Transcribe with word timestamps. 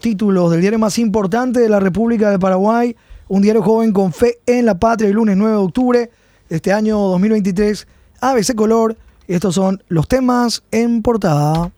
títulos 0.00 0.52
del 0.52 0.60
diario 0.60 0.78
más 0.78 0.96
importante 1.00 1.58
de 1.58 1.68
la 1.68 1.80
República 1.80 2.30
del 2.30 2.38
Paraguay, 2.38 2.94
un 3.26 3.42
diario 3.42 3.64
joven 3.64 3.92
con 3.92 4.12
fe 4.12 4.38
en 4.46 4.64
la 4.64 4.78
patria, 4.78 5.08
el 5.08 5.16
lunes 5.16 5.36
9 5.36 5.56
de 5.56 5.58
octubre 5.60 6.10
de 6.48 6.54
este 6.54 6.72
año 6.72 6.96
2023, 6.96 7.84
ABC 8.20 8.54
Color. 8.54 8.96
Estos 9.26 9.56
son 9.56 9.82
los 9.88 10.06
temas 10.06 10.62
en 10.70 11.02
portada. 11.02 11.72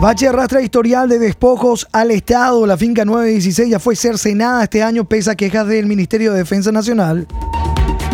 Bache 0.00 0.28
arrastra 0.28 0.62
historial 0.62 1.08
de 1.08 1.18
despojos 1.18 1.88
al 1.90 2.12
Estado. 2.12 2.64
La 2.66 2.76
finca 2.76 3.04
916 3.04 3.68
ya 3.68 3.80
fue 3.80 3.96
cercenada 3.96 4.62
este 4.62 4.84
año 4.84 5.08
pese 5.08 5.28
a 5.28 5.34
quejas 5.34 5.66
del 5.66 5.86
Ministerio 5.86 6.30
de 6.32 6.38
Defensa 6.38 6.70
Nacional. 6.70 7.26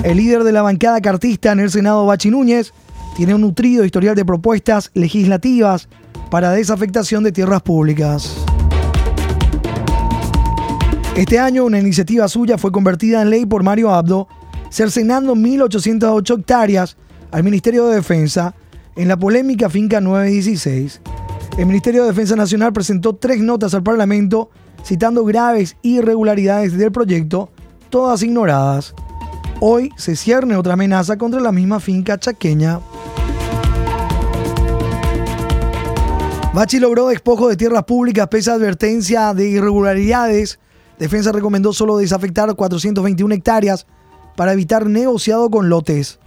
El 0.02 0.16
líder 0.16 0.44
de 0.44 0.52
la 0.52 0.62
bancada 0.62 0.98
cartista 1.02 1.52
en 1.52 1.60
el 1.60 1.70
Senado, 1.70 2.06
Bachi 2.06 2.30
Núñez, 2.30 2.72
tiene 3.16 3.34
un 3.34 3.40
nutrido 3.40 3.84
historial 3.84 4.14
de 4.14 4.26
propuestas 4.26 4.90
legislativas 4.92 5.88
para 6.30 6.50
desafectación 6.50 7.24
de 7.24 7.32
tierras 7.32 7.62
públicas. 7.62 8.36
Este 11.16 11.38
año 11.38 11.64
una 11.64 11.78
iniciativa 11.78 12.28
suya 12.28 12.58
fue 12.58 12.70
convertida 12.70 13.22
en 13.22 13.30
ley 13.30 13.46
por 13.46 13.62
Mario 13.62 13.90
Abdo, 13.90 14.28
cercenando 14.68 15.34
1.808 15.34 16.40
hectáreas 16.40 16.98
al 17.30 17.42
Ministerio 17.42 17.86
de 17.86 17.96
Defensa 17.96 18.54
en 18.96 19.08
la 19.08 19.18
polémica 19.18 19.70
finca 19.70 19.98
916. 19.98 21.00
El 21.56 21.66
Ministerio 21.66 22.02
de 22.02 22.08
Defensa 22.08 22.36
Nacional 22.36 22.74
presentó 22.74 23.16
tres 23.16 23.40
notas 23.40 23.72
al 23.72 23.82
Parlamento 23.82 24.50
citando 24.84 25.24
graves 25.24 25.76
irregularidades 25.80 26.76
del 26.76 26.92
proyecto, 26.92 27.50
todas 27.88 28.22
ignoradas. 28.22 28.94
Hoy 29.60 29.90
se 29.96 30.16
cierne 30.16 30.54
otra 30.54 30.74
amenaza 30.74 31.16
contra 31.16 31.40
la 31.40 31.50
misma 31.50 31.80
finca 31.80 32.18
chaqueña. 32.18 32.80
Bachi 36.56 36.78
logró 36.78 37.08
despojo 37.08 37.50
de 37.50 37.56
tierras 37.58 37.84
públicas 37.84 38.28
pese 38.28 38.50
a 38.50 38.54
advertencia 38.54 39.34
de 39.34 39.46
irregularidades. 39.46 40.58
Defensa 40.98 41.30
recomendó 41.30 41.74
solo 41.74 41.98
desafectar 41.98 42.54
421 42.54 43.34
hectáreas 43.34 43.86
para 44.36 44.54
evitar 44.54 44.86
negociado 44.86 45.50
con 45.50 45.68
lotes. 45.68 46.18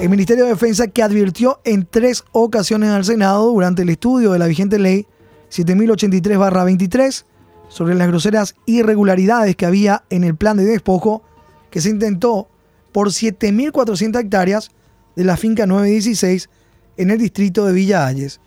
El 0.00 0.08
Ministerio 0.08 0.42
de 0.42 0.50
Defensa 0.50 0.88
que 0.88 1.04
advirtió 1.04 1.60
en 1.62 1.86
tres 1.88 2.24
ocasiones 2.32 2.90
al 2.90 3.04
Senado 3.04 3.52
durante 3.52 3.82
el 3.82 3.90
estudio 3.90 4.32
de 4.32 4.40
la 4.40 4.48
vigente 4.48 4.80
ley 4.80 5.06
7083-23 5.52 7.26
sobre 7.68 7.94
las 7.94 8.08
groseras 8.08 8.56
irregularidades 8.66 9.54
que 9.54 9.66
había 9.66 10.02
en 10.10 10.24
el 10.24 10.34
plan 10.34 10.56
de 10.56 10.64
despojo 10.64 11.22
que 11.70 11.80
se 11.80 11.90
intentó 11.90 12.48
por 12.90 13.10
7.400 13.10 14.18
hectáreas 14.18 14.72
de 15.14 15.22
la 15.22 15.36
finca 15.36 15.64
916 15.66 16.50
en 16.96 17.10
el 17.12 17.18
distrito 17.18 17.64
de 17.66 17.72
Villa 17.72 18.04
Ayes. 18.04 18.40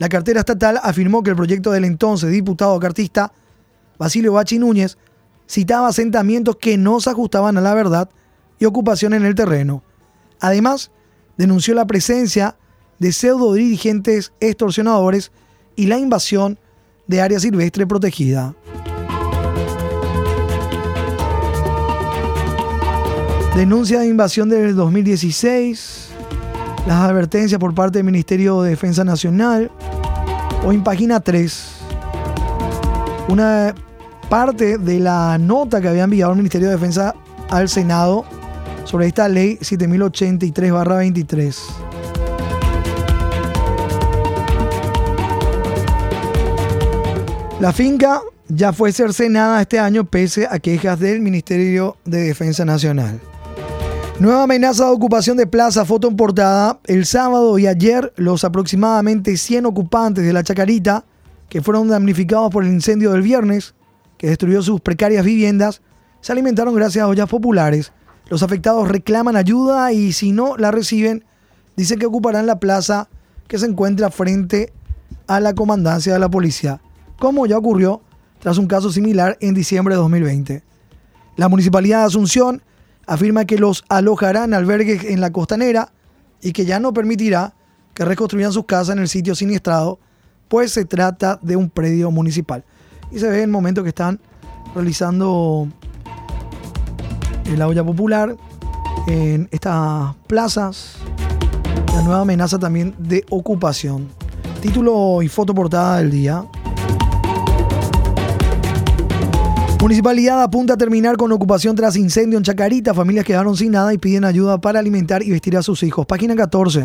La 0.00 0.08
cartera 0.08 0.40
estatal 0.40 0.80
afirmó 0.82 1.22
que 1.22 1.28
el 1.28 1.36
proyecto 1.36 1.72
del 1.72 1.84
entonces 1.84 2.32
diputado 2.32 2.80
cartista 2.80 3.34
Basilio 3.98 4.32
Bachi 4.32 4.58
Núñez 4.58 4.96
citaba 5.46 5.88
asentamientos 5.88 6.56
que 6.56 6.78
no 6.78 7.00
se 7.00 7.10
ajustaban 7.10 7.58
a 7.58 7.60
la 7.60 7.74
verdad 7.74 8.08
y 8.58 8.64
ocupación 8.64 9.12
en 9.12 9.26
el 9.26 9.34
terreno. 9.34 9.82
Además, 10.40 10.90
denunció 11.36 11.74
la 11.74 11.86
presencia 11.86 12.56
de 12.98 13.12
pseudo 13.12 13.52
dirigentes 13.52 14.32
extorsionadores 14.40 15.32
y 15.76 15.84
la 15.84 15.98
invasión 15.98 16.58
de 17.06 17.20
área 17.20 17.38
silvestre 17.38 17.86
protegida. 17.86 18.54
Denuncia 23.54 24.00
de 24.00 24.06
invasión 24.06 24.48
del 24.48 24.74
2016 24.74 26.09
las 26.86 27.02
advertencias 27.02 27.58
por 27.58 27.74
parte 27.74 27.98
del 27.98 28.04
Ministerio 28.04 28.62
de 28.62 28.70
Defensa 28.70 29.04
Nacional. 29.04 29.70
O 30.64 30.72
en 30.72 30.82
página 30.84 31.20
3, 31.20 31.70
una 33.28 33.74
parte 34.28 34.76
de 34.76 35.00
la 35.00 35.38
nota 35.38 35.80
que 35.80 35.88
había 35.88 36.04
enviado 36.04 36.32
el 36.32 36.38
Ministerio 36.38 36.68
de 36.68 36.74
Defensa 36.74 37.14
al 37.48 37.68
Senado 37.68 38.26
sobre 38.84 39.06
esta 39.06 39.26
ley 39.28 39.56
7083-23. 39.58 41.56
La 47.60 47.72
finca 47.72 48.20
ya 48.48 48.72
fue 48.72 48.92
cercenada 48.92 49.60
este 49.60 49.78
año 49.78 50.04
pese 50.04 50.48
a 50.50 50.58
quejas 50.58 50.98
del 50.98 51.20
Ministerio 51.20 51.96
de 52.04 52.20
Defensa 52.22 52.64
Nacional. 52.64 53.20
Nueva 54.20 54.42
amenaza 54.42 54.84
de 54.84 54.90
ocupación 54.90 55.38
de 55.38 55.46
plaza, 55.46 55.86
foto 55.86 56.06
en 56.06 56.14
portada. 56.14 56.78
El 56.84 57.06
sábado 57.06 57.58
y 57.58 57.66
ayer, 57.66 58.12
los 58.16 58.44
aproximadamente 58.44 59.34
100 59.38 59.64
ocupantes 59.64 60.26
de 60.26 60.34
la 60.34 60.44
Chacarita, 60.44 61.06
que 61.48 61.62
fueron 61.62 61.88
damnificados 61.88 62.50
por 62.52 62.62
el 62.62 62.70
incendio 62.70 63.12
del 63.12 63.22
viernes, 63.22 63.74
que 64.18 64.26
destruyó 64.26 64.60
sus 64.60 64.82
precarias 64.82 65.24
viviendas, 65.24 65.80
se 66.20 66.32
alimentaron 66.32 66.74
gracias 66.74 67.02
a 67.02 67.08
ollas 67.08 67.30
populares. 67.30 67.94
Los 68.28 68.42
afectados 68.42 68.90
reclaman 68.90 69.36
ayuda 69.36 69.90
y 69.90 70.12
si 70.12 70.32
no 70.32 70.58
la 70.58 70.70
reciben, 70.70 71.24
dicen 71.74 71.98
que 71.98 72.04
ocuparán 72.04 72.46
la 72.46 72.60
plaza 72.60 73.08
que 73.48 73.58
se 73.58 73.64
encuentra 73.64 74.10
frente 74.10 74.70
a 75.28 75.40
la 75.40 75.54
comandancia 75.54 76.12
de 76.12 76.18
la 76.18 76.28
policía, 76.28 76.82
como 77.18 77.46
ya 77.46 77.56
ocurrió 77.56 78.02
tras 78.38 78.58
un 78.58 78.66
caso 78.66 78.92
similar 78.92 79.38
en 79.40 79.54
diciembre 79.54 79.94
de 79.94 80.00
2020. 80.02 80.62
La 81.36 81.48
Municipalidad 81.48 82.00
de 82.00 82.04
Asunción 82.04 82.62
afirma 83.10 83.44
que 83.44 83.58
los 83.58 83.84
alojarán 83.88 84.54
albergues 84.54 85.02
en 85.02 85.20
la 85.20 85.32
costanera 85.32 85.92
y 86.40 86.52
que 86.52 86.64
ya 86.64 86.78
no 86.78 86.92
permitirá 86.92 87.54
que 87.92 88.04
reconstruyan 88.04 88.52
sus 88.52 88.66
casas 88.66 88.94
en 88.94 89.02
el 89.02 89.08
sitio 89.08 89.34
siniestrado, 89.34 89.98
pues 90.46 90.70
se 90.70 90.84
trata 90.84 91.36
de 91.42 91.56
un 91.56 91.70
predio 91.70 92.12
municipal. 92.12 92.64
Y 93.10 93.18
se 93.18 93.28
ve 93.28 93.38
en 93.38 93.42
el 93.42 93.50
momento 93.50 93.82
que 93.82 93.88
están 93.88 94.20
realizando 94.76 95.66
el 97.46 97.60
olla 97.60 97.82
popular 97.82 98.36
en 99.08 99.48
estas 99.50 100.14
plazas. 100.28 100.94
La 101.92 102.02
nueva 102.02 102.20
amenaza 102.20 102.60
también 102.60 102.94
de 102.96 103.24
ocupación. 103.28 104.06
Título 104.62 105.20
y 105.20 105.26
foto 105.26 105.52
portada 105.52 105.98
del 105.98 106.12
día. 106.12 106.44
Municipalidad 109.80 110.42
apunta 110.42 110.74
a 110.74 110.76
terminar 110.76 111.16
con 111.16 111.32
ocupación 111.32 111.74
tras 111.74 111.96
incendio 111.96 112.36
en 112.36 112.44
Chacarita. 112.44 112.92
Familias 112.92 113.24
quedaron 113.24 113.56
sin 113.56 113.72
nada 113.72 113.94
y 113.94 113.98
piden 113.98 114.26
ayuda 114.26 114.60
para 114.60 114.78
alimentar 114.78 115.22
y 115.22 115.30
vestir 115.30 115.56
a 115.56 115.62
sus 115.62 115.82
hijos. 115.82 116.04
Página 116.04 116.36
14. 116.36 116.84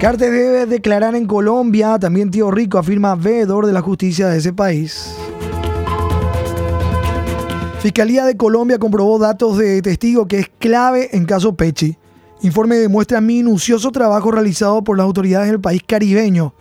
Cartes 0.00 0.32
debe 0.32 0.66
declarar 0.66 1.14
en 1.14 1.28
Colombia. 1.28 2.00
También 2.00 2.32
Tío 2.32 2.50
Rico 2.50 2.78
afirma 2.78 3.14
veedor 3.14 3.64
de 3.64 3.72
la 3.72 3.80
justicia 3.80 4.26
de 4.26 4.38
ese 4.38 4.52
país. 4.52 5.14
Fiscalía 7.78 8.24
de 8.24 8.36
Colombia 8.36 8.80
comprobó 8.80 9.20
datos 9.20 9.56
de 9.56 9.80
testigo 9.82 10.26
que 10.26 10.40
es 10.40 10.50
clave 10.58 11.10
en 11.12 11.26
caso 11.26 11.54
Pechi. 11.54 11.96
Informe 12.44 12.76
demuestra 12.76 13.22
minucioso 13.22 13.90
trabajo 13.90 14.30
realizado 14.30 14.84
por 14.84 14.98
las 14.98 15.06
autoridades 15.06 15.48
del 15.48 15.62
país 15.62 15.80
caribeño. 15.82 16.52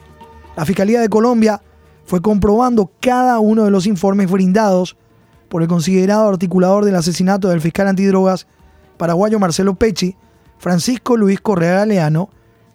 La 0.56 0.64
Fiscalía 0.64 1.02
de 1.02 1.10
Colombia 1.10 1.62
fue 2.06 2.22
comprobando 2.22 2.90
cada 3.02 3.38
uno 3.40 3.66
de 3.66 3.70
los 3.70 3.86
informes 3.86 4.32
brindados 4.32 4.96
por 5.50 5.62
el 5.62 5.68
considerado 5.68 6.30
articulador 6.30 6.86
del 6.86 6.96
asesinato 6.96 7.50
del 7.50 7.60
fiscal 7.60 7.90
antidrogas 7.90 8.48
paraguayo 8.96 9.40
Marcelo 9.40 9.76
Pecci, 9.76 10.16
Francisco 10.58 11.18
Luis 11.18 11.42
Correa 11.42 11.80
Galeano, 11.80 12.30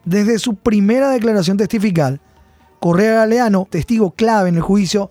desde 0.04 0.38
su 0.38 0.56
primera 0.56 1.08
declaración 1.08 1.56
testifical. 1.56 2.20
Correa 2.78 3.14
Galeano, 3.14 3.66
testigo 3.70 4.10
clave 4.10 4.50
en 4.50 4.56
el 4.56 4.62
juicio 4.62 5.10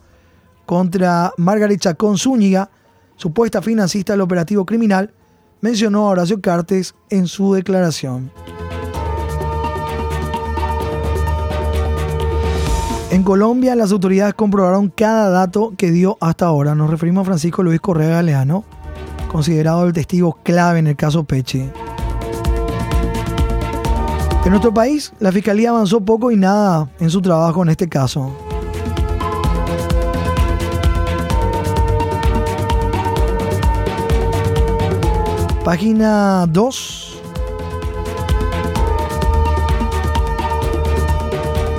contra 0.67 1.33
Margaret 1.37 1.79
Chacón 1.79 2.19
Zúñiga, 2.19 2.69
supuesta 3.15 3.63
financista 3.63 4.13
del 4.13 4.21
operativo 4.21 4.67
criminal, 4.67 5.15
mencionó 5.61 6.07
a 6.07 6.11
Horacio 6.11 6.41
Cartes 6.41 6.95
en 7.09 7.27
su 7.27 7.53
declaración. 7.53 8.31
En 13.09 13.23
Colombia 13.23 13.75
las 13.75 13.91
autoridades 13.91 14.33
comprobaron 14.33 14.89
cada 14.89 15.29
dato 15.29 15.73
que 15.77 15.91
dio 15.91 16.17
hasta 16.19 16.45
ahora. 16.45 16.75
Nos 16.75 16.89
referimos 16.89 17.21
a 17.21 17.25
Francisco 17.25 17.63
Luis 17.63 17.79
Correa 17.79 18.09
Galeano, 18.09 18.63
considerado 19.31 19.85
el 19.85 19.93
testigo 19.93 20.37
clave 20.43 20.79
en 20.79 20.87
el 20.87 20.95
caso 20.95 21.23
Peche. 21.23 21.71
En 24.43 24.51
nuestro 24.51 24.73
país, 24.73 25.11
la 25.19 25.31
Fiscalía 25.31 25.71
avanzó 25.71 25.99
poco 25.99 26.31
y 26.31 26.37
nada 26.37 26.89
en 26.99 27.09
su 27.09 27.21
trabajo 27.21 27.63
en 27.63 27.69
este 27.69 27.89
caso. 27.89 28.31
Página 35.67 36.45
2. 36.47 37.21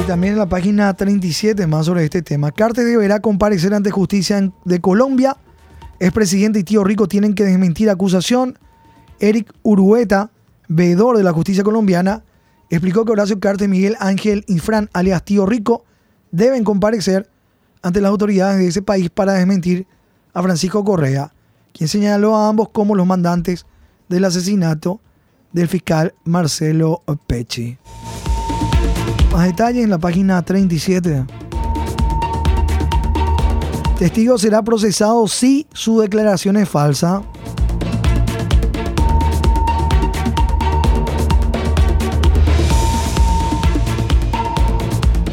también 0.06 0.34
en 0.34 0.38
la 0.38 0.46
página 0.46 0.92
37 0.92 1.66
más 1.66 1.86
sobre 1.86 2.04
este 2.04 2.20
tema. 2.20 2.52
Cartes 2.52 2.84
deberá 2.84 3.20
comparecer 3.20 3.72
ante 3.72 3.90
justicia 3.90 4.52
de 4.66 4.80
Colombia. 4.82 5.38
Es 6.00 6.12
presidente 6.12 6.58
y 6.58 6.64
tío 6.64 6.84
Rico 6.84 7.08
tienen 7.08 7.34
que 7.34 7.44
desmentir 7.44 7.88
acusación. 7.88 8.58
Eric 9.20 9.54
Urueta, 9.62 10.32
veedor 10.68 11.16
de 11.16 11.22
la 11.22 11.32
justicia 11.32 11.64
colombiana, 11.64 12.24
explicó 12.68 13.06
que 13.06 13.12
Horacio 13.12 13.40
Cartes, 13.40 13.70
Miguel 13.70 13.96
Ángel 14.00 14.44
y 14.48 14.58
Fran, 14.58 14.90
alias 14.92 15.24
tío 15.24 15.46
Rico, 15.46 15.86
deben 16.30 16.62
comparecer 16.62 17.30
ante 17.80 18.02
las 18.02 18.10
autoridades 18.10 18.58
de 18.58 18.66
ese 18.66 18.82
país 18.82 19.08
para 19.08 19.32
desmentir 19.32 19.86
a 20.34 20.42
Francisco 20.42 20.84
Correa, 20.84 21.32
quien 21.72 21.88
señaló 21.88 22.36
a 22.36 22.50
ambos 22.50 22.68
como 22.68 22.94
los 22.94 23.06
mandantes 23.06 23.64
del 24.08 24.24
asesinato 24.24 25.00
del 25.52 25.68
fiscal 25.68 26.14
Marcelo 26.24 27.02
Pecci. 27.26 27.78
Más 29.32 29.46
detalles 29.46 29.84
en 29.84 29.90
la 29.90 29.98
página 29.98 30.42
37. 30.42 31.24
Testigo 33.98 34.38
será 34.38 34.62
procesado 34.62 35.26
si 35.26 35.66
su 35.72 36.00
declaración 36.00 36.56
es 36.56 36.68
falsa. 36.68 37.22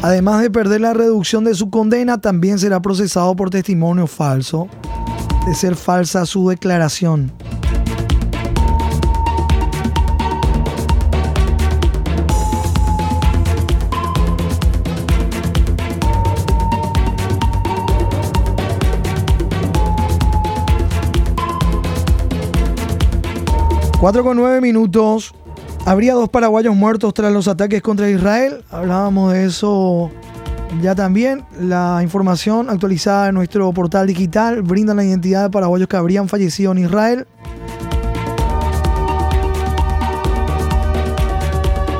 Además 0.02 0.42
de 0.42 0.50
perder 0.50 0.82
la 0.82 0.94
reducción 0.94 1.42
de 1.44 1.54
su 1.54 1.70
condena, 1.70 2.20
también 2.20 2.58
será 2.58 2.80
procesado 2.80 3.34
por 3.34 3.50
testimonio 3.50 4.06
falso, 4.06 4.68
de 5.46 5.54
ser 5.54 5.74
falsa 5.74 6.26
su 6.26 6.48
declaración. 6.48 7.32
4 24.06 24.22
con 24.22 24.36
9 24.36 24.60
minutos. 24.60 25.34
Habría 25.84 26.14
dos 26.14 26.28
paraguayos 26.28 26.76
muertos 26.76 27.12
tras 27.12 27.32
los 27.32 27.48
ataques 27.48 27.82
contra 27.82 28.08
Israel. 28.08 28.62
Hablábamos 28.70 29.32
de 29.32 29.46
eso 29.46 30.12
ya 30.80 30.94
también. 30.94 31.44
La 31.60 31.98
información 32.04 32.70
actualizada 32.70 33.30
en 33.30 33.34
nuestro 33.34 33.72
portal 33.72 34.06
digital 34.06 34.62
brinda 34.62 34.94
la 34.94 35.02
identidad 35.02 35.42
de 35.42 35.50
paraguayos 35.50 35.88
que 35.88 35.96
habrían 35.96 36.28
fallecido 36.28 36.70
en 36.70 36.78
Israel. 36.78 37.26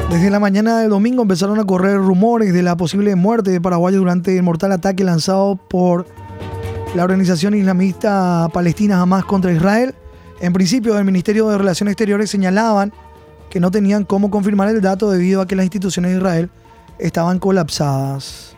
Desde 0.09 0.31
la 0.31 0.39
mañana 0.39 0.79
del 0.79 0.91
domingo 0.91 1.23
empezaron 1.23 1.59
a 1.59 1.65
correr 1.65 1.97
rumores 1.97 2.53
de 2.55 2.63
la 2.63 2.77
posible 2.77 3.17
muerte 3.17 3.51
de 3.51 3.61
paraguayos 3.61 3.99
durante 3.99 4.37
el 4.37 4.45
mortal 4.45 4.71
ataque 4.71 5.03
lanzado 5.03 5.57
por 5.57 6.07
la 6.95 7.03
organización 7.03 7.55
islamista 7.55 8.49
palestina 8.53 9.03
Hamas 9.03 9.25
contra 9.25 9.53
Israel. 9.53 9.97
En 10.41 10.53
principio, 10.53 10.95
del 10.95 11.05
Ministerio 11.05 11.49
de 11.49 11.59
Relaciones 11.59 11.93
Exteriores 11.93 12.31
señalaban 12.31 12.93
que 13.49 13.59
no 13.59 13.71
tenían 13.71 14.05
cómo 14.05 14.31
confirmar 14.31 14.69
el 14.69 14.81
dato 14.83 15.11
debido 15.11 15.41
a 15.41 15.47
que 15.47 15.57
las 15.57 15.65
instituciones 15.65 16.13
de 16.13 16.19
Israel 16.19 16.51
estaban 16.99 17.39
colapsadas. 17.39 18.55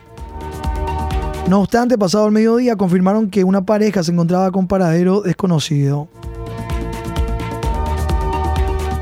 No 1.47 1.61
obstante, 1.61 1.97
pasado 1.97 2.25
el 2.25 2.31
mediodía 2.31 2.75
confirmaron 2.75 3.29
que 3.29 3.43
una 3.43 3.65
pareja 3.65 4.03
se 4.03 4.11
encontraba 4.11 4.51
con 4.51 4.67
paradero 4.67 5.21
desconocido. 5.21 6.09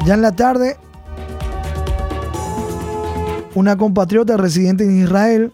Ya 0.05 0.13
en 0.13 0.21
la 0.21 0.31
tarde, 0.31 0.77
una 3.55 3.75
compatriota 3.75 4.37
residente 4.37 4.83
en 4.83 5.01
Israel 5.01 5.51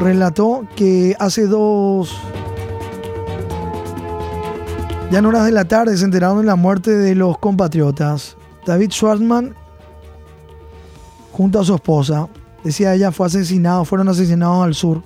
relató 0.00 0.66
que 0.74 1.14
hace 1.18 1.46
dos 1.46 2.18
ya 5.10 5.20
en 5.20 5.26
horas 5.26 5.46
de 5.46 5.52
la 5.52 5.64
tarde 5.64 5.96
se 5.96 6.04
enteraron 6.04 6.40
de 6.40 6.44
la 6.44 6.56
muerte 6.56 6.90
de 6.90 7.14
los 7.14 7.38
compatriotas. 7.38 8.36
David 8.66 8.90
Schwartzman, 8.90 9.54
junto 11.32 11.60
a 11.60 11.64
su 11.64 11.74
esposa, 11.74 12.28
decía 12.62 12.94
ella, 12.94 13.10
fue 13.10 13.26
asesinado, 13.26 13.86
fueron 13.86 14.08
asesinados 14.08 14.64
al 14.64 14.74
sur. 14.74 15.02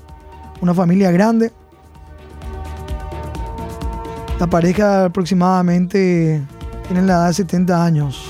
Una 0.60 0.74
familia 0.74 1.12
grande. 1.12 1.52
La 4.40 4.48
pareja 4.48 5.04
aproximadamente 5.04 6.42
tiene 6.88 7.02
la 7.02 7.12
edad 7.14 7.26
de 7.28 7.34
70 7.34 7.84
años. 7.84 8.24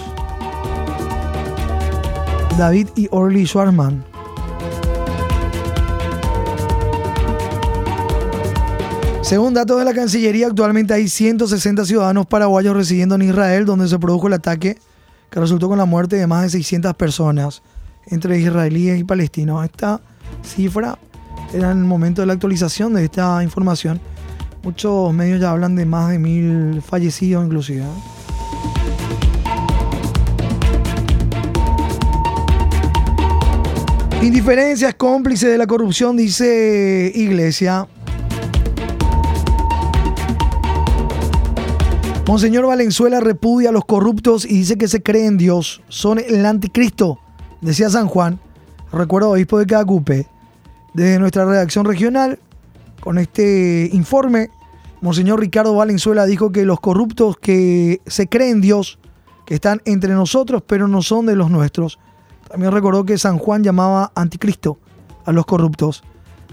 David 2.59 2.89
y 2.97 3.09
Orly 3.11 3.47
Schwartzman. 3.47 4.12
Según 9.33 9.55
datos 9.55 9.79
de 9.79 9.87
la 9.87 9.95
Cancillería, 9.95 10.49
actualmente 10.49 10.93
hay 10.93 11.09
160 11.09 11.87
ciudadanos 11.87 12.27
paraguayos 12.27 12.77
residiendo 12.77 13.15
en 13.15 13.23
Israel, 13.23 13.65
donde 13.65 13.89
se 13.89 13.99
produjo 13.99 14.27
el 14.27 14.35
ataque 14.35 14.77
que 15.31 15.41
resultó 15.41 15.71
con 15.71 15.79
la 15.79 15.87
muerte 15.87 16.17
de 16.17 16.27
más 16.27 16.43
de 16.43 16.51
600 16.51 16.93
personas, 16.97 17.63
entre 18.09 18.39
israelíes 18.39 19.01
y 19.01 19.05
palestinos. 19.05 19.65
Esta 19.65 20.03
cifra 20.43 20.99
era 21.55 21.71
en 21.71 21.79
el 21.79 21.85
momento 21.85 22.21
de 22.21 22.27
la 22.27 22.35
actualización 22.35 22.93
de 22.93 23.07
esta 23.07 23.43
información. 23.43 24.03
Muchos 24.63 25.15
medios 25.15 25.41
ya 25.41 25.51
hablan 25.51 25.77
de 25.77 25.87
más 25.87 26.11
de 26.11 26.19
mil 26.19 26.83
fallecidos 26.83 27.43
inclusive. 27.43 27.87
Indiferencia 34.21 34.91
es 34.91 34.95
cómplice 34.95 35.49
de 35.49 35.57
la 35.57 35.67
corrupción, 35.67 36.19
dice 36.19 37.11
Iglesia. 37.15 37.89
Monseñor 42.27 42.67
Valenzuela 42.67 43.21
repudia 43.21 43.71
a 43.71 43.73
los 43.73 43.85
corruptos 43.85 44.45
y 44.45 44.59
dice 44.59 44.79
que 44.79 44.87
se 44.87 45.03
cree 45.03 45.27
en 45.27 45.39
Dios. 45.39 45.83
Son 45.89 46.21
el 46.21 46.47
anticristo, 46.47 47.19
decía 47.61 47.91
San 47.91 48.07
Juan. 48.07 48.39
Recuerdo 48.93 49.31
obispo 49.31 49.59
de 49.59 49.67
Cacupe. 49.67 50.27
Desde 50.95 51.19
nuestra 51.19 51.45
redacción 51.45 51.85
regional, 51.85 52.39
con 53.01 53.19
este 53.19 53.91
informe, 53.93 54.51
Monseñor 55.01 55.41
Ricardo 55.41 55.75
Valenzuela 55.75 56.25
dijo 56.25 56.53
que 56.53 56.65
los 56.65 56.79
corruptos 56.79 57.37
que 57.37 58.01
se 58.07 58.29
creen 58.29 58.53
en 58.53 58.61
Dios, 58.61 58.99
que 59.45 59.55
están 59.55 59.83
entre 59.85 60.15
nosotros, 60.15 60.63
pero 60.65 60.87
no 60.87 61.03
son 61.03 61.27
de 61.27 61.35
los 61.35 61.51
nuestros. 61.51 61.99
También 62.49 62.71
recordó 62.71 63.05
que 63.05 63.19
San 63.19 63.39
Juan 63.39 63.65
llamaba 63.65 64.13
anticristo 64.15 64.79
a 65.25 65.33
los 65.33 65.45
corruptos. 65.45 66.05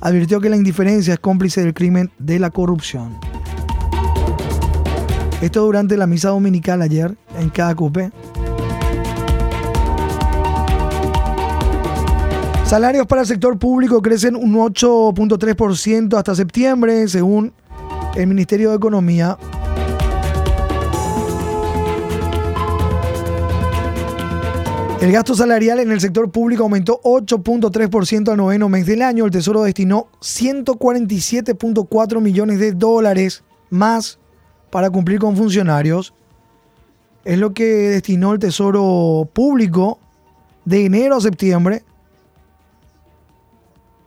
Advirtió 0.01 0.42
que 0.42 0.50
la 0.50 0.56
indiferencia 0.56 1.13
es 1.13 1.19
cómplice 1.19 1.62
del 1.62 1.75
crimen 1.75 2.10
de 2.18 2.39
la 2.39 2.50
corrupción. 2.50 3.18
Esto 5.41 5.63
durante 5.63 5.95
la 5.95 6.06
misa 6.06 6.30
dominical 6.30 6.81
ayer 6.81 7.16
en 7.37 7.49
cada 7.49 7.73
cupé. 7.73 8.11
Salarios 12.66 13.07
para 13.07 13.21
el 13.21 13.28
sector 13.28 13.57
público 13.57 14.02
crecen 14.02 14.35
un 14.35 14.54
8.3% 14.56 16.18
hasta 16.18 16.35
septiembre, 16.35 17.07
según 17.07 17.54
el 18.16 18.28
Ministerio 18.28 18.69
de 18.69 18.75
Economía. 18.75 19.37
El 25.02 25.13
gasto 25.13 25.33
salarial 25.33 25.80
en 25.80 25.92
el 25.92 26.02
sector 26.02 26.30
público 26.30 26.63
aumentó 26.63 26.99
8.3% 27.02 28.30
al 28.30 28.37
noveno 28.37 28.68
mes 28.68 28.85
del 28.85 29.02
año. 29.02 29.23
El 29.23 29.31
Tesoro 29.31 29.63
destinó 29.63 30.09
147.4 30.19 32.19
millones 32.19 32.59
de 32.59 32.73
dólares 32.73 33.44
más 33.69 34.19
para 34.69 34.90
cumplir 34.90 35.19
con 35.19 35.35
funcionarios. 35.35 36.14
Es 37.26 37.38
lo 37.38 37.54
que 37.54 37.66
destinó 37.66 38.33
el 38.33 38.40
Tesoro 38.40 39.30
Público 39.33 39.99
de 40.66 40.85
enero 40.85 41.18
a 41.18 41.21
septiembre 41.21 41.83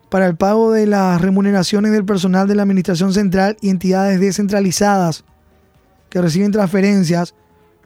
para 0.08 0.26
el 0.26 0.36
pago 0.36 0.72
de 0.72 0.86
las 0.86 1.20
remuneraciones 1.20 1.92
del 1.92 2.04
personal 2.04 2.46
de 2.46 2.54
la 2.54 2.62
Administración 2.62 3.14
Central 3.14 3.56
y 3.60 3.70
entidades 3.70 4.20
descentralizadas 4.20 5.24
que 6.10 6.20
reciben 6.20 6.52
transferencias, 6.52 7.34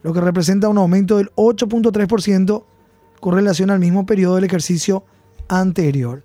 lo 0.03 0.13
que 0.13 0.19
representa 0.19 0.67
un 0.67 0.77
aumento 0.77 1.17
del 1.17 1.31
8.3% 1.35 2.65
con 3.21 3.33
relación 3.33 3.69
al 3.69 3.79
mismo 3.79 4.05
periodo 4.05 4.35
del 4.35 4.43
ejercicio 4.43 5.05
anterior. 5.47 6.23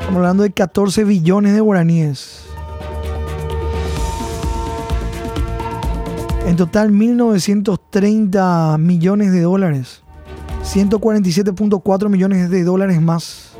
Estamos 0.00 0.16
hablando 0.16 0.42
de 0.42 0.50
14 0.50 1.04
billones 1.04 1.54
de 1.54 1.60
guaraníes. 1.60 2.49
En 6.50 6.56
total, 6.56 6.90
1.930 6.90 8.76
millones 8.76 9.30
de 9.30 9.42
dólares. 9.42 10.02
147.4 10.64 12.08
millones 12.08 12.50
de 12.50 12.64
dólares 12.64 13.00
más. 13.00 13.52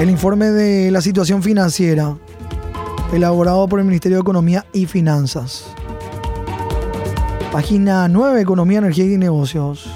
El 0.00 0.10
informe 0.10 0.46
de 0.46 0.90
la 0.90 1.00
situación 1.02 1.40
financiera, 1.44 2.16
elaborado 3.12 3.68
por 3.68 3.78
el 3.78 3.84
Ministerio 3.84 4.16
de 4.16 4.22
Economía 4.22 4.66
y 4.72 4.86
Finanzas. 4.86 5.66
Página 7.52 8.08
9, 8.08 8.40
Economía, 8.40 8.78
Energía 8.78 9.04
y 9.04 9.18
Negocios. 9.18 9.93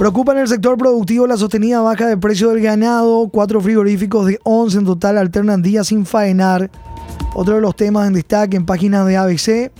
Preocupa 0.00 0.32
en 0.32 0.38
el 0.38 0.48
sector 0.48 0.78
productivo 0.78 1.26
la 1.26 1.36
sostenida 1.36 1.82
baja 1.82 2.06
de 2.06 2.16
precio 2.16 2.48
del 2.48 2.62
ganado. 2.62 3.28
Cuatro 3.28 3.60
frigoríficos 3.60 4.24
de 4.24 4.40
11 4.44 4.78
en 4.78 4.84
total 4.86 5.18
alternan 5.18 5.60
días 5.60 5.88
sin 5.88 6.06
faenar. 6.06 6.70
Otro 7.34 7.56
de 7.56 7.60
los 7.60 7.76
temas 7.76 8.06
en 8.06 8.14
destaque 8.14 8.56
en 8.56 8.64
páginas 8.64 9.06
de 9.06 9.18
ABC. 9.18 9.70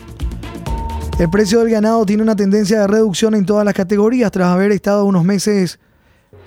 El 1.18 1.30
precio 1.30 1.60
del 1.60 1.70
ganado 1.70 2.04
tiene 2.04 2.22
una 2.22 2.36
tendencia 2.36 2.80
de 2.80 2.86
reducción 2.86 3.34
en 3.34 3.46
todas 3.46 3.64
las 3.64 3.72
categorías 3.72 4.30
tras 4.30 4.48
haber 4.48 4.72
estado 4.72 5.06
unos 5.06 5.24
meses 5.24 5.80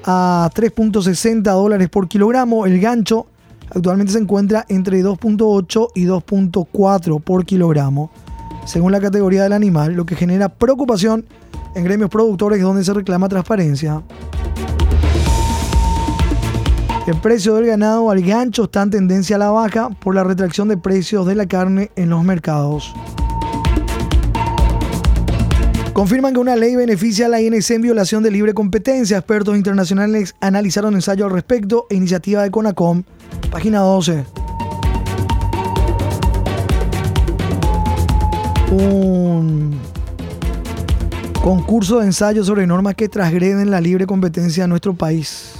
a 0.06 0.52
3.60 0.54 1.42
dólares 1.42 1.90
por 1.90 2.08
kilogramo. 2.08 2.68
El 2.68 2.80
gancho 2.80 3.26
actualmente 3.72 4.14
se 4.14 4.20
encuentra 4.20 4.68
entre 4.70 5.04
2.8 5.04 5.88
y 5.96 6.06
2.4 6.06 7.24
por 7.24 7.44
kilogramo, 7.44 8.12
según 8.68 8.92
la 8.92 9.00
categoría 9.00 9.42
del 9.42 9.54
animal, 9.54 9.94
lo 9.94 10.06
que 10.06 10.16
genera 10.16 10.50
preocupación 10.50 11.26
en 11.76 11.84
gremios 11.84 12.10
productores 12.10 12.62
donde 12.62 12.84
se 12.84 12.94
reclama 12.94 13.30
transparencia. 13.30 14.02
El 17.06 17.16
precio 17.18 17.56
del 17.56 17.66
ganado 17.66 18.10
al 18.10 18.22
gancho 18.22 18.64
está 18.64 18.82
en 18.82 18.90
tendencia 18.90 19.36
a 19.36 19.40
la 19.40 19.50
baja 19.50 19.90
por 19.90 20.16
la 20.16 20.24
retracción 20.24 20.70
de 20.70 20.78
precios 20.78 21.26
de 21.26 21.36
la 21.36 21.46
carne 21.46 21.92
en 21.98 22.10
los 22.10 22.24
mercados. 22.24 22.94
Confirman 25.92 26.34
que 26.34 26.40
una 26.40 26.56
ley 26.56 26.76
beneficia 26.76 27.28
a 27.28 27.30
la 27.30 27.42
INC 27.42 27.70
en 27.72 27.82
violación 27.82 28.24
de 28.24 28.32
libre 28.32 28.54
competencia. 28.54 29.18
Expertos 29.18 29.56
internacionales 29.56 30.34
analizaron 30.40 30.96
ensayo 30.96 31.26
al 31.26 31.32
respecto 31.32 31.88
e 31.90 31.96
iniciativa 31.96 32.42
de 32.42 32.52
CONACOM. 32.52 33.04
Página 33.52 33.80
12. 33.82 34.26
Un 38.72 39.93
concurso 41.44 42.00
de 42.00 42.06
ensayo 42.06 42.42
sobre 42.46 42.66
normas 42.66 42.96
que 42.96 43.10
transgreden 43.10 43.70
la 43.70 43.82
libre 43.82 44.08
competencia 44.08 44.64
en 44.64 44.70
nuestro 44.70 44.94
país. 44.94 45.52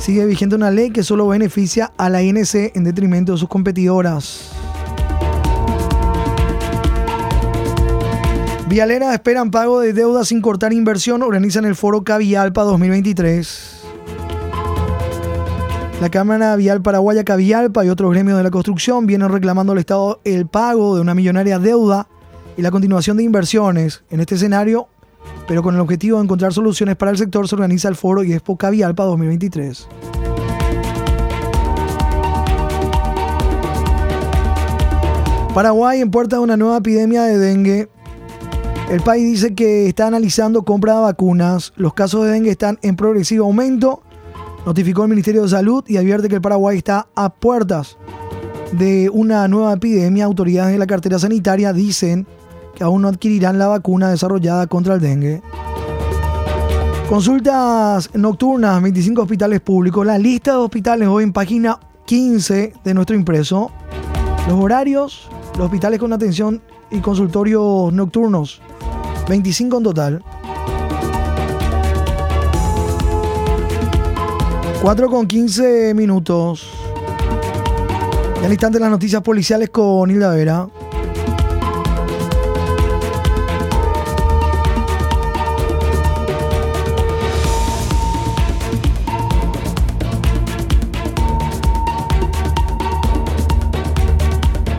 Sigue 0.00 0.26
vigente 0.26 0.56
una 0.56 0.72
ley 0.72 0.90
que 0.90 1.04
solo 1.04 1.28
beneficia 1.28 1.92
a 1.96 2.10
la 2.10 2.20
INC 2.20 2.74
en 2.74 2.82
detrimento 2.82 3.30
de 3.30 3.38
sus 3.38 3.48
competidoras. 3.48 4.50
Vialeras 8.68 9.14
esperan 9.14 9.52
pago 9.52 9.78
de 9.78 9.92
deuda 9.92 10.24
sin 10.24 10.40
cortar 10.40 10.72
inversión. 10.72 11.22
Organizan 11.22 11.64
el 11.64 11.76
foro 11.76 12.02
Cavialpa 12.02 12.64
2023. 12.64 13.82
La 16.00 16.10
Cámara 16.10 16.56
Vial 16.56 16.82
Paraguaya 16.82 17.22
Cavialpa 17.22 17.84
y 17.84 17.88
otros 17.88 18.10
gremios 18.10 18.36
de 18.36 18.42
la 18.42 18.50
construcción 18.50 19.06
vienen 19.06 19.28
reclamando 19.28 19.74
al 19.74 19.78
Estado 19.78 20.20
el 20.24 20.48
pago 20.48 20.96
de 20.96 21.02
una 21.02 21.14
millonaria 21.14 21.60
deuda 21.60 22.08
y 22.56 22.62
la 22.62 22.70
continuación 22.70 23.16
de 23.16 23.22
inversiones. 23.22 24.02
En 24.10 24.20
este 24.20 24.36
escenario, 24.36 24.88
pero 25.46 25.62
con 25.62 25.74
el 25.74 25.80
objetivo 25.80 26.18
de 26.18 26.24
encontrar 26.24 26.52
soluciones 26.52 26.96
para 26.96 27.10
el 27.10 27.18
sector, 27.18 27.48
se 27.48 27.54
organiza 27.54 27.88
el 27.88 27.96
foro 27.96 28.22
y 28.22 28.32
Expo 28.32 28.56
Cavialpa 28.56 29.04
2023. 29.04 29.88
Paraguay 35.54 36.00
en 36.00 36.10
puerta 36.10 36.36
de 36.36 36.42
una 36.42 36.56
nueva 36.56 36.78
epidemia 36.78 37.22
de 37.22 37.38
dengue. 37.38 37.88
El 38.90 39.00
país 39.02 39.24
dice 39.24 39.54
que 39.54 39.86
está 39.86 40.08
analizando 40.08 40.64
compra 40.64 40.96
de 40.96 41.00
vacunas. 41.02 41.72
Los 41.76 41.94
casos 41.94 42.24
de 42.24 42.32
dengue 42.32 42.50
están 42.50 42.78
en 42.82 42.96
progresivo 42.96 43.44
aumento, 43.46 44.02
notificó 44.66 45.04
el 45.04 45.10
Ministerio 45.10 45.42
de 45.42 45.48
Salud 45.48 45.84
y 45.86 45.96
advierte 45.96 46.28
que 46.28 46.34
el 46.34 46.40
Paraguay 46.40 46.78
está 46.78 47.06
a 47.14 47.32
puertas 47.32 47.96
de 48.72 49.08
una 49.10 49.46
nueva 49.46 49.74
epidemia. 49.74 50.24
Autoridades 50.24 50.72
de 50.72 50.78
la 50.78 50.88
cartera 50.88 51.20
sanitaria 51.20 51.72
dicen 51.72 52.26
que 52.74 52.84
aún 52.84 53.02
no 53.02 53.08
adquirirán 53.08 53.58
la 53.58 53.68
vacuna 53.68 54.10
desarrollada 54.10 54.66
contra 54.66 54.94
el 54.94 55.00
dengue. 55.00 55.42
Consultas 57.08 58.10
nocturnas, 58.14 58.82
25 58.82 59.22
hospitales 59.22 59.60
públicos. 59.60 60.06
La 60.06 60.18
lista 60.18 60.52
de 60.52 60.58
hospitales 60.58 61.06
hoy 61.06 61.24
en 61.24 61.32
página 61.32 61.78
15 62.06 62.72
de 62.82 62.94
nuestro 62.94 63.14
impreso. 63.14 63.70
Los 64.48 64.58
horarios, 64.58 65.28
los 65.56 65.66
hospitales 65.66 66.00
con 66.00 66.12
atención 66.12 66.62
y 66.90 67.00
consultorios 67.00 67.92
nocturnos. 67.92 68.60
25 69.28 69.76
en 69.78 69.82
total. 69.82 70.24
4 74.82 75.08
con 75.08 75.26
15 75.26 75.94
minutos. 75.94 76.68
Y 78.42 78.44
al 78.44 78.50
instante 78.50 78.78
las 78.78 78.90
noticias 78.90 79.22
policiales 79.22 79.70
con 79.70 80.10
Hilda 80.10 80.30
Vera. 80.34 80.68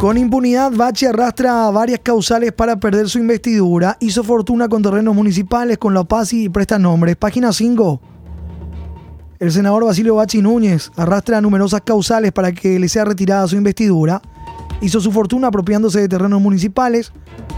Con 0.06 0.20
impunidad, 0.20 0.72
Bachi 0.72 1.08
arrastra 1.08 1.68
varias 1.72 2.00
causales 2.04 2.52
para 2.52 2.80
perder 2.80 3.10
su 3.10 3.18
investidura. 3.18 3.98
Hizo 4.00 4.24
fortuna 4.24 4.70
con 4.70 4.84
terrenos 4.84 5.16
municipales, 5.16 5.80
con 5.80 5.96
la 5.96 6.04
paz 6.04 6.32
y 6.32 6.48
presta 6.48 6.78
nombres. 6.78 7.16
Página 7.16 7.52
5. 7.52 8.00
El 9.40 9.52
senador 9.52 9.84
Basilio 9.84 10.14
Bachi 10.14 10.44
Núñez 10.44 10.92
arrastra 10.96 11.42
numerosas 11.42 11.82
causales 11.84 12.32
para 12.32 12.52
que 12.52 12.78
le 12.78 12.88
sea 12.88 13.04
retirada 13.04 13.48
su 13.48 13.56
investidura. 13.56 14.22
Hizo 14.80 15.02
su 15.02 15.12
fortuna 15.12 15.48
apropiándose 15.48 16.02
de 16.02 16.08
terrenos 16.08 16.40
municipales 16.40 17.12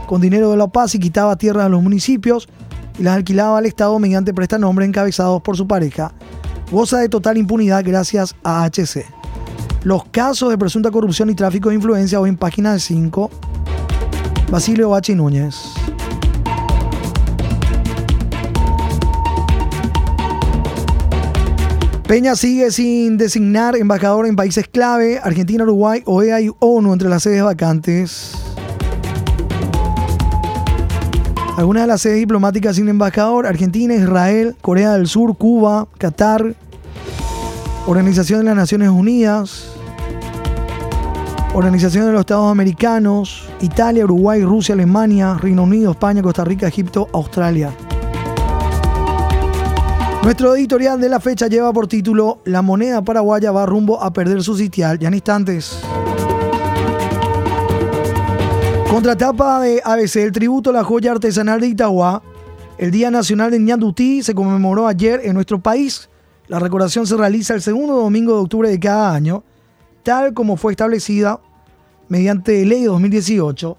con 0.07 0.21
dinero 0.21 0.49
de 0.49 0.55
la 0.55 0.67
paz 0.67 0.95
y 0.95 0.99
quitaba 0.99 1.35
tierras 1.35 1.65
a 1.65 1.69
los 1.69 1.83
municipios 1.83 2.47
y 2.97 3.03
las 3.03 3.17
alquilaba 3.17 3.57
al 3.57 3.65
Estado 3.65 3.99
mediante 3.99 4.33
prestanombres 4.33 4.87
encabezados 4.87 5.41
por 5.41 5.57
su 5.57 5.67
pareja. 5.67 6.13
Goza 6.71 6.99
de 6.99 7.09
total 7.09 7.37
impunidad 7.37 7.83
gracias 7.85 8.37
a 8.41 8.63
HC. 8.63 9.16
Los 9.87 10.03
casos 10.03 10.49
de 10.49 10.57
presunta 10.57 10.91
corrupción 10.91 11.29
y 11.29 11.33
tráfico 11.33 11.69
de 11.69 11.75
influencia 11.75 12.19
hoy 12.19 12.27
en 12.27 12.35
página 12.35 12.77
5. 12.77 13.31
Basilio 14.51 14.89
Bachi 14.89 15.15
Núñez. 15.15 15.55
Peña 22.05 22.35
sigue 22.35 22.69
sin 22.71 23.15
designar 23.15 23.77
embajador 23.77 24.27
en 24.27 24.35
países 24.35 24.67
clave, 24.67 25.21
Argentina, 25.23 25.63
Uruguay, 25.63 26.03
OEA 26.05 26.41
y 26.41 26.51
ONU 26.59 26.91
entre 26.91 27.07
las 27.07 27.23
sedes 27.23 27.41
vacantes. 27.41 28.33
Algunas 31.55 31.83
de 31.83 31.87
las 31.87 32.01
sedes 32.01 32.17
diplomáticas 32.17 32.75
sin 32.75 32.89
embajador, 32.89 33.47
Argentina, 33.47 33.95
Israel, 33.95 34.57
Corea 34.59 34.95
del 34.95 35.07
Sur, 35.07 35.37
Cuba, 35.37 35.87
Qatar, 35.97 36.55
Organización 37.85 38.39
de 38.39 38.45
las 38.47 38.57
Naciones 38.57 38.89
Unidas, 38.89 39.76
Organización 41.57 42.05
de 42.05 42.11
los 42.11 42.19
Estados 42.19 42.51
Americanos, 42.51 43.49
Italia, 43.61 44.03
Uruguay, 44.03 44.43
Rusia, 44.43 44.75
Alemania, 44.75 45.33
Reino 45.41 45.63
Unido, 45.63 45.89
España, 45.89 46.21
Costa 46.21 46.45
Rica, 46.45 46.67
Egipto, 46.67 47.09
Australia. 47.13 47.73
Nuestro 50.21 50.55
editorial 50.55 51.01
de 51.01 51.09
la 51.09 51.19
fecha 51.19 51.47
lleva 51.47 51.73
por 51.73 51.87
título 51.87 52.41
La 52.45 52.61
moneda 52.61 53.01
paraguaya 53.01 53.51
va 53.51 53.65
rumbo 53.65 53.99
a 53.99 54.13
perder 54.13 54.43
su 54.43 54.55
sitial. 54.55 54.99
Ya 54.99 55.07
en 55.07 55.15
instantes. 55.15 55.79
Contratapa 58.91 59.59
de 59.61 59.81
ABC, 59.83 60.17
el 60.17 60.31
tributo 60.31 60.69
a 60.69 60.73
la 60.73 60.83
joya 60.83 61.13
artesanal 61.13 61.59
de 61.59 61.69
Itagua. 61.69 62.21
El 62.77 62.91
Día 62.91 63.09
Nacional 63.09 63.49
de 63.49 63.57
Ñandutí 63.57 64.21
se 64.21 64.35
conmemoró 64.35 64.85
ayer 64.85 65.21
en 65.23 65.33
nuestro 65.33 65.57
país. 65.57 66.07
La 66.49 66.59
recordación 66.59 67.07
se 67.07 67.17
realiza 67.17 67.55
el 67.55 67.63
segundo 67.63 67.95
domingo 67.95 68.35
de 68.35 68.41
octubre 68.41 68.69
de 68.69 68.79
cada 68.79 69.11
año, 69.11 69.43
tal 70.07 70.33
como 70.33 70.55
fue 70.55 70.71
establecida 70.71 71.41
mediante 72.07 72.65
ley 72.65 72.85
2018 72.85 73.77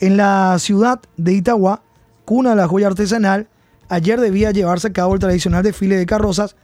en 0.00 0.16
la 0.16 0.58
ciudad 0.58 1.00
de 1.16 1.32
Itagua, 1.32 1.84
cuna 2.24 2.50
de 2.50 2.56
la 2.56 2.66
joya 2.66 2.88
artesanal. 2.88 3.46
Ayer 3.88 4.20
debía 4.20 4.50
llevarse 4.50 4.88
a 4.88 4.92
cabo 4.92 5.14
el 5.14 5.20
tradicional 5.20 5.62
desfile 5.62 5.96
de 5.96 6.06
carrozas, 6.06 6.56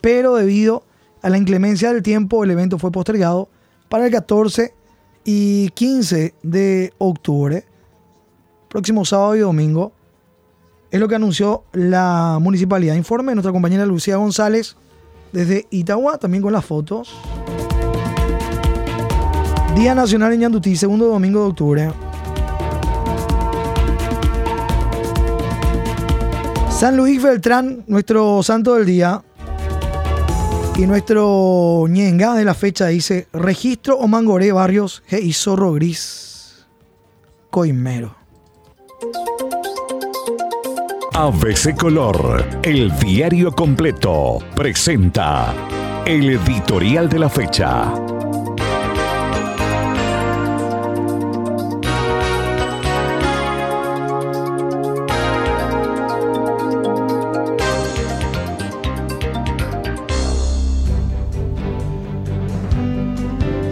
pero 0.00 0.36
debido 0.36 0.84
a 1.22 1.28
la 1.28 1.38
inclemencia 1.38 1.92
del 1.92 2.04
tiempo, 2.04 2.44
el 2.44 2.52
evento 2.52 2.78
fue 2.78 2.92
postergado 2.92 3.48
para 3.88 4.06
el 4.06 4.12
14 4.12 4.72
y 5.24 5.70
15 5.70 6.32
de 6.44 6.92
octubre, 6.98 7.64
próximo 8.68 9.04
sábado 9.04 9.34
y 9.34 9.40
domingo. 9.40 9.90
Es 10.92 11.00
lo 11.00 11.08
que 11.08 11.16
anunció 11.16 11.64
la 11.72 12.38
municipalidad. 12.40 12.94
Informe 12.94 13.34
nuestra 13.34 13.50
compañera 13.50 13.84
Lucía 13.86 14.18
González 14.18 14.76
desde 15.32 15.66
Itagua, 15.70 16.18
también 16.18 16.44
con 16.44 16.52
las 16.52 16.64
fotos. 16.64 17.12
Día 19.74 19.94
Nacional 19.94 20.32
en 20.34 20.40
Ñandutí, 20.40 20.76
segundo 20.76 21.06
domingo 21.06 21.40
de 21.40 21.48
octubre. 21.48 21.92
San 26.70 26.96
Luis 26.96 27.22
Beltrán, 27.22 27.84
nuestro 27.86 28.42
santo 28.42 28.74
del 28.74 28.86
día. 28.86 29.22
Y 30.76 30.86
nuestro 30.86 31.86
ñenga 31.88 32.34
de 32.34 32.44
la 32.44 32.54
fecha 32.54 32.86
dice 32.86 33.28
registro 33.32 33.96
o 33.98 34.08
mangoré 34.08 34.52
barrios 34.52 35.02
y 35.10 35.32
zorro 35.32 35.72
gris 35.74 36.66
coimero. 37.50 38.16
ABC 41.14 41.76
Color, 41.76 42.44
el 42.62 42.90
diario 42.98 43.52
completo, 43.52 44.38
presenta 44.56 45.54
el 46.06 46.30
editorial 46.30 47.08
de 47.08 47.18
la 47.18 47.28
fecha. 47.28 47.92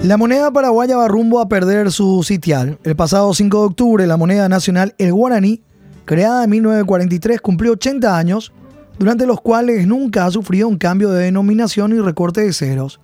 La 0.03 0.17
moneda 0.17 0.51
paraguaya 0.51 0.97
va 0.97 1.09
rumbo 1.09 1.41
a 1.41 1.49
perder 1.49 1.93
su 1.93 2.23
sitial. 2.23 2.79
El 2.85 2.97
pasado 2.97 3.35
5 3.35 3.61
de 3.61 3.67
octubre, 3.67 4.07
la 4.07 4.17
moneda 4.17 4.49
nacional, 4.49 4.95
el 4.97 5.13
guaraní, 5.13 5.61
creada 6.07 6.45
en 6.45 6.51
1943, 6.51 7.39
cumplió 7.43 7.73
80 7.73 8.17
años, 8.17 8.51
durante 8.99 9.27
los 9.27 9.43
cuales 9.43 9.87
nunca 9.87 10.25
ha 10.25 10.31
sufrido 10.31 10.69
un 10.69 10.79
cambio 10.79 11.11
de 11.11 11.25
denominación 11.25 11.93
y 11.93 12.01
recorte 12.01 12.41
de 12.41 12.55
ceros, 12.55 12.99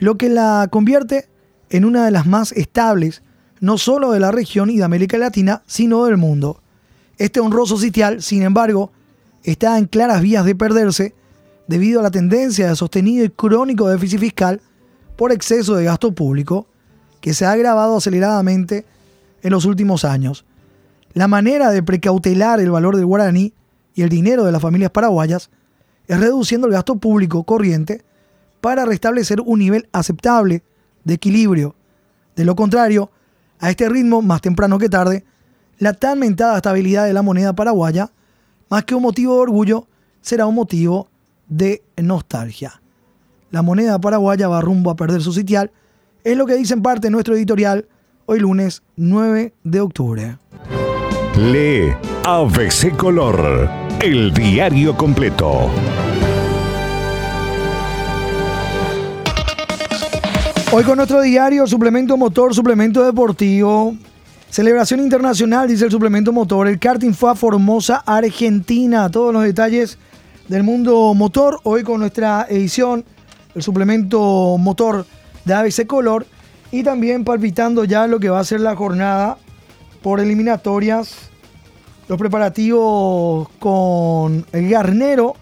lo 0.00 0.18
que 0.18 0.28
la 0.28 0.66
convierte 0.68 1.28
en 1.70 1.84
una 1.84 2.04
de 2.04 2.10
las 2.10 2.26
más 2.26 2.50
estables, 2.50 3.22
no 3.60 3.78
solo 3.78 4.10
de 4.10 4.18
la 4.18 4.32
región 4.32 4.68
y 4.68 4.78
de 4.78 4.84
América 4.84 5.18
Latina, 5.18 5.62
sino 5.66 6.06
del 6.06 6.16
mundo. 6.16 6.60
Este 7.18 7.38
honroso 7.38 7.78
sitial, 7.78 8.20
sin 8.20 8.42
embargo, 8.42 8.90
está 9.44 9.78
en 9.78 9.86
claras 9.86 10.20
vías 10.20 10.44
de 10.44 10.56
perderse 10.56 11.14
debido 11.68 12.00
a 12.00 12.02
la 12.02 12.10
tendencia 12.10 12.68
de 12.68 12.74
sostenido 12.74 13.24
y 13.24 13.30
crónico 13.30 13.88
déficit 13.88 14.18
fiscal 14.18 14.60
por 15.22 15.30
exceso 15.30 15.76
de 15.76 15.84
gasto 15.84 16.10
público 16.10 16.66
que 17.20 17.32
se 17.32 17.44
ha 17.44 17.52
agravado 17.52 17.98
aceleradamente 17.98 18.84
en 19.44 19.52
los 19.52 19.66
últimos 19.66 20.04
años. 20.04 20.44
La 21.14 21.28
manera 21.28 21.70
de 21.70 21.80
precautelar 21.80 22.58
el 22.58 22.72
valor 22.72 22.96
del 22.96 23.06
guaraní 23.06 23.52
y 23.94 24.02
el 24.02 24.08
dinero 24.08 24.42
de 24.42 24.50
las 24.50 24.60
familias 24.60 24.90
paraguayas 24.90 25.48
es 26.08 26.18
reduciendo 26.18 26.66
el 26.66 26.72
gasto 26.72 26.96
público 26.96 27.44
corriente 27.44 28.02
para 28.60 28.84
restablecer 28.84 29.40
un 29.40 29.60
nivel 29.60 29.88
aceptable 29.92 30.64
de 31.04 31.14
equilibrio. 31.14 31.76
De 32.34 32.44
lo 32.44 32.56
contrario, 32.56 33.12
a 33.60 33.70
este 33.70 33.88
ritmo, 33.88 34.22
más 34.22 34.40
temprano 34.40 34.76
que 34.76 34.88
tarde, 34.88 35.24
la 35.78 35.92
tan 35.92 36.18
mentada 36.18 36.56
estabilidad 36.56 37.04
de 37.04 37.12
la 37.12 37.22
moneda 37.22 37.52
paraguaya, 37.52 38.10
más 38.68 38.84
que 38.84 38.96
un 38.96 39.02
motivo 39.02 39.36
de 39.36 39.40
orgullo, 39.42 39.86
será 40.20 40.46
un 40.46 40.56
motivo 40.56 41.06
de 41.46 41.80
nostalgia 41.96 42.81
la 43.52 43.62
moneda 43.62 44.00
paraguaya 44.00 44.48
va 44.48 44.60
rumbo 44.60 44.90
a 44.90 44.96
perder 44.96 45.22
su 45.22 45.32
sitial, 45.32 45.70
es 46.24 46.36
lo 46.36 46.46
que 46.46 46.56
dice 46.56 46.74
en 46.74 46.82
parte 46.82 47.10
nuestro 47.10 47.36
editorial 47.36 47.86
hoy 48.26 48.40
lunes 48.40 48.82
9 48.96 49.52
de 49.62 49.80
octubre. 49.80 50.38
Lee 51.36 51.94
ABC 52.24 52.96
Color, 52.96 53.68
el 54.00 54.32
diario 54.32 54.96
completo. 54.96 55.70
Hoy 60.72 60.84
con 60.84 60.96
nuestro 60.96 61.20
diario, 61.20 61.66
suplemento 61.66 62.16
motor, 62.16 62.54
suplemento 62.54 63.04
deportivo. 63.04 63.94
Celebración 64.48 65.00
internacional, 65.00 65.68
dice 65.68 65.84
el 65.84 65.90
suplemento 65.90 66.32
motor. 66.32 66.66
El 66.68 66.78
karting 66.78 67.12
fue 67.12 67.30
a 67.30 67.34
Formosa, 67.34 68.02
Argentina. 68.06 69.10
Todos 69.10 69.34
los 69.34 69.42
detalles 69.42 69.98
del 70.48 70.62
mundo 70.62 71.12
motor. 71.12 71.60
Hoy 71.64 71.82
con 71.82 72.00
nuestra 72.00 72.46
edición 72.48 73.04
el 73.54 73.62
suplemento 73.62 74.56
motor 74.58 75.06
de 75.44 75.54
ABC 75.54 75.86
Color 75.86 76.26
y 76.70 76.82
también 76.82 77.24
palpitando 77.24 77.84
ya 77.84 78.06
lo 78.06 78.18
que 78.18 78.30
va 78.30 78.40
a 78.40 78.44
ser 78.44 78.60
la 78.60 78.74
jornada 78.74 79.36
por 80.02 80.20
eliminatorias, 80.20 81.14
los 82.08 82.18
preparativos 82.18 83.48
con 83.58 84.44
el 84.52 84.68
Garnero, 84.68 85.34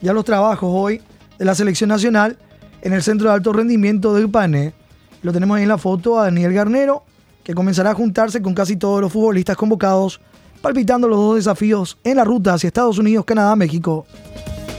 ya 0.00 0.12
los 0.12 0.24
trabajos 0.24 0.70
hoy 0.72 1.02
de 1.38 1.44
la 1.44 1.54
selección 1.54 1.88
nacional 1.88 2.38
en 2.82 2.92
el 2.92 3.02
centro 3.02 3.28
de 3.28 3.34
alto 3.34 3.52
rendimiento 3.52 4.14
del 4.14 4.30
PANE. 4.30 4.74
Lo 5.22 5.32
tenemos 5.32 5.56
ahí 5.56 5.62
en 5.62 5.70
la 5.70 5.78
foto 5.78 6.20
a 6.20 6.24
Daniel 6.24 6.52
Garnero, 6.52 7.02
que 7.42 7.54
comenzará 7.54 7.90
a 7.90 7.94
juntarse 7.94 8.42
con 8.42 8.54
casi 8.54 8.76
todos 8.76 9.00
los 9.00 9.12
futbolistas 9.12 9.56
convocados, 9.56 10.20
palpitando 10.60 11.08
los 11.08 11.18
dos 11.18 11.36
desafíos 11.36 11.98
en 12.04 12.18
la 12.18 12.24
ruta 12.24 12.54
hacia 12.54 12.68
Estados 12.68 12.98
Unidos, 12.98 13.24
Canadá, 13.24 13.56
México. 13.56 14.06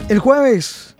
El 0.07 0.19
jueves 0.19 0.94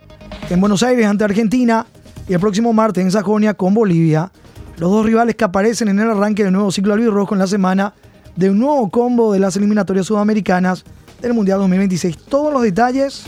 en 0.48 0.60
Buenos 0.60 0.82
Aires 0.82 1.06
ante 1.06 1.24
Argentina 1.24 1.86
y 2.28 2.34
el 2.34 2.40
próximo 2.40 2.72
martes 2.72 3.02
en 3.02 3.10
Sajonia 3.10 3.54
con 3.54 3.74
Bolivia. 3.74 4.30
Los 4.78 4.90
dos 4.90 5.04
rivales 5.04 5.34
que 5.34 5.44
aparecen 5.44 5.88
en 5.88 5.98
el 5.98 6.10
arranque 6.10 6.44
del 6.44 6.52
nuevo 6.52 6.70
ciclo 6.70 6.94
albirrojo 6.94 7.34
en 7.34 7.38
la 7.38 7.46
semana 7.46 7.94
de 8.36 8.50
un 8.50 8.58
nuevo 8.58 8.88
combo 8.90 9.32
de 9.32 9.40
las 9.40 9.56
eliminatorias 9.56 10.06
sudamericanas 10.06 10.84
del 11.20 11.34
Mundial 11.34 11.58
2026. 11.60 12.18
Todos 12.28 12.52
los 12.52 12.62
detalles 12.62 13.24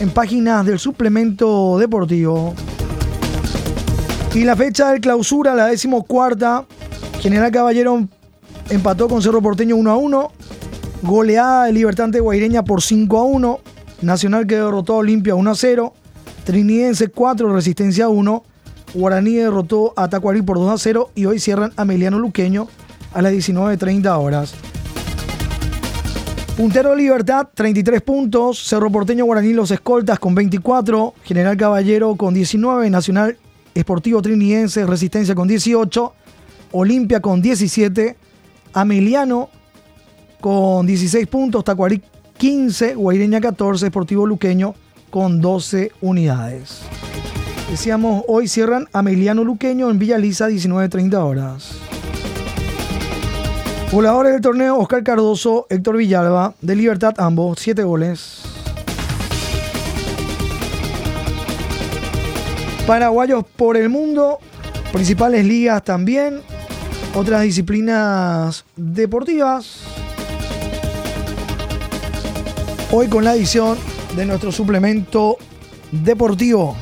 en 0.00 0.10
páginas 0.10 0.66
del 0.66 0.78
suplemento 0.78 1.78
deportivo. 1.78 2.54
Y 4.34 4.44
la 4.44 4.56
fecha 4.56 4.90
de 4.92 5.00
clausura, 5.00 5.54
la 5.54 5.66
decimocuarta, 5.66 6.64
General 7.20 7.50
Caballero 7.50 8.08
empató 8.70 9.08
con 9.08 9.22
Cerro 9.22 9.40
Porteño 9.40 9.76
1 9.76 9.90
a 9.90 9.96
1. 9.96 10.32
Goleada 11.02 11.64
de 11.66 11.72
Libertante 11.72 12.20
Guaireña 12.20 12.64
por 12.64 12.82
5 12.82 13.18
a 13.18 13.24
1. 13.24 13.60
Nacional 14.02 14.46
que 14.46 14.56
derrotó 14.56 14.94
a 14.94 14.96
Olimpia 14.96 15.34
1 15.34 15.50
a 15.50 15.54
0. 15.54 15.94
Trinidense 16.44 17.08
4, 17.08 17.54
Resistencia 17.54 18.08
1. 18.08 18.44
Guaraní 18.94 19.34
derrotó 19.34 19.94
a 19.96 20.08
Tacuarí 20.08 20.42
por 20.42 20.58
2 20.58 20.70
a 20.70 20.78
0 20.78 21.10
y 21.14 21.24
hoy 21.24 21.38
cierran 21.38 21.72
a 21.76 21.84
Meliano 21.84 22.18
Luqueño 22.18 22.68
a 23.12 23.22
las 23.22 23.32
19.30 23.32 24.18
horas. 24.18 24.54
Puntero 26.56 26.94
Libertad, 26.94 27.48
33 27.54 28.02
puntos. 28.02 28.62
Cerro 28.62 28.90
Porteño 28.90 29.24
Guaraní 29.24 29.54
Los 29.54 29.70
Escoltas 29.70 30.18
con 30.18 30.34
24. 30.34 31.14
General 31.24 31.56
Caballero 31.56 32.14
con 32.16 32.34
19. 32.34 32.90
Nacional 32.90 33.38
Esportivo 33.74 34.20
Trinidense 34.20 34.84
Resistencia 34.86 35.34
con 35.34 35.48
18. 35.48 36.12
Olimpia 36.72 37.20
con 37.20 37.40
17. 37.40 38.16
Ameliano 38.74 39.48
con 40.40 40.86
16 40.86 41.26
puntos. 41.26 41.64
Tacuarí 41.64 42.02
15. 42.36 42.96
Guaireña 42.96 43.40
14. 43.40 43.86
Esportivo 43.86 44.26
Luqueño 44.26 44.74
con 45.12 45.42
12 45.42 45.92
unidades. 46.00 46.80
Decíamos, 47.70 48.24
hoy 48.28 48.48
cierran 48.48 48.88
Ameliano 48.94 49.44
Luqueño 49.44 49.90
en 49.90 49.98
Villa 49.98 50.16
Lisa, 50.16 50.48
19.30 50.48 51.14
horas. 51.16 51.74
Voladores 53.92 54.32
del 54.32 54.40
torneo, 54.40 54.78
Oscar 54.78 55.04
Cardoso, 55.04 55.66
Héctor 55.68 55.98
Villalba, 55.98 56.54
de 56.62 56.76
Libertad 56.76 57.12
ambos, 57.18 57.58
7 57.60 57.82
goles. 57.82 58.40
Paraguayos 62.86 63.44
por 63.54 63.76
el 63.76 63.90
mundo, 63.90 64.38
principales 64.92 65.44
ligas 65.44 65.84
también, 65.84 66.40
otras 67.14 67.42
disciplinas 67.42 68.64
deportivas. 68.76 69.80
Hoy 72.90 73.08
con 73.08 73.24
la 73.24 73.34
edición 73.34 73.76
de 74.16 74.26
nuestro 74.26 74.52
suplemento 74.52 75.38
deportivo. 75.90 76.76